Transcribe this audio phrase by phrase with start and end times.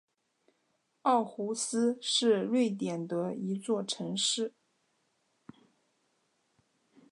[1.03, 4.55] 奥胡斯是瑞典的一座城市。